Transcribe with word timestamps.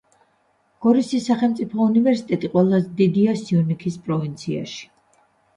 გორისის 0.85 1.27
სახელმწიფო 1.31 1.83
უნივერსიტეტი 1.87 2.51
ყველაზე 2.55 2.91
დიდია 3.03 3.37
სიუნიქის 3.43 3.99
პროვინციაში. 4.09 4.83